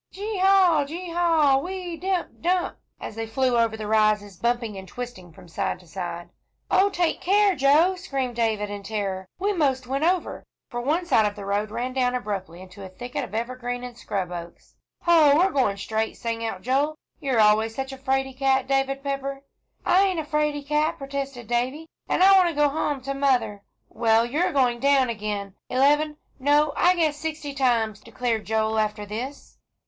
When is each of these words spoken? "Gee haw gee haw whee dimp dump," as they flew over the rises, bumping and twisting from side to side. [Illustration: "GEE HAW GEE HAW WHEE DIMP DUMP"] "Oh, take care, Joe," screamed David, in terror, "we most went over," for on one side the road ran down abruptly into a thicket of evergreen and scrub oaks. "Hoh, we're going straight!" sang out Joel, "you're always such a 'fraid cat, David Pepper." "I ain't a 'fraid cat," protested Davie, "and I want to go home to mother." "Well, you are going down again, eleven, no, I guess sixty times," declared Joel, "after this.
"Gee 0.11 0.39
haw 0.39 0.83
gee 0.83 1.11
haw 1.11 1.59
whee 1.59 1.95
dimp 1.95 2.41
dump," 2.41 2.75
as 2.99 3.13
they 3.13 3.27
flew 3.27 3.55
over 3.55 3.77
the 3.77 3.85
rises, 3.85 4.35
bumping 4.35 4.75
and 4.75 4.87
twisting 4.87 5.31
from 5.31 5.47
side 5.47 5.79
to 5.79 5.85
side. 5.85 6.29
[Illustration: 6.71 6.71
"GEE 6.71 6.71
HAW 6.73 6.73
GEE 6.73 6.73
HAW 6.73 6.79
WHEE 6.79 6.79
DIMP 6.79 6.79
DUMP"] 6.79 6.81
"Oh, 6.81 6.89
take 6.89 7.21
care, 7.21 7.55
Joe," 7.55 7.95
screamed 7.97 8.35
David, 8.35 8.69
in 8.71 8.81
terror, 8.81 9.27
"we 9.37 9.53
most 9.53 9.85
went 9.85 10.03
over," 10.03 10.43
for 10.71 10.79
on 10.79 10.87
one 10.87 11.05
side 11.05 11.35
the 11.35 11.45
road 11.45 11.69
ran 11.69 11.93
down 11.93 12.15
abruptly 12.15 12.63
into 12.63 12.83
a 12.83 12.89
thicket 12.89 13.23
of 13.23 13.35
evergreen 13.35 13.83
and 13.83 13.95
scrub 13.95 14.31
oaks. 14.31 14.73
"Hoh, 15.03 15.35
we're 15.37 15.51
going 15.51 15.77
straight!" 15.77 16.17
sang 16.17 16.43
out 16.43 16.63
Joel, 16.63 16.95
"you're 17.19 17.39
always 17.39 17.75
such 17.75 17.91
a 17.91 17.97
'fraid 17.99 18.35
cat, 18.39 18.65
David 18.67 19.03
Pepper." 19.03 19.43
"I 19.85 20.01
ain't 20.07 20.19
a 20.19 20.25
'fraid 20.25 20.65
cat," 20.65 20.97
protested 20.97 21.47
Davie, 21.47 21.85
"and 22.09 22.23
I 22.23 22.35
want 22.35 22.49
to 22.49 22.55
go 22.55 22.69
home 22.69 23.01
to 23.01 23.13
mother." 23.13 23.61
"Well, 23.87 24.25
you 24.25 24.39
are 24.41 24.51
going 24.51 24.79
down 24.79 25.09
again, 25.11 25.53
eleven, 25.69 26.17
no, 26.39 26.73
I 26.75 26.95
guess 26.95 27.17
sixty 27.17 27.53
times," 27.53 27.99
declared 27.99 28.45
Joel, 28.45 28.79
"after 28.79 29.05
this. 29.05 29.59